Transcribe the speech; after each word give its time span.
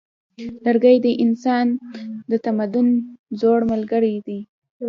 لرګی 0.63 0.97
د 1.05 1.07
انسان 1.23 1.67
د 2.31 2.33
تمدن 2.45 2.87
زوړ 3.39 3.59
ملګری 3.71 4.15
دی. 4.27 4.39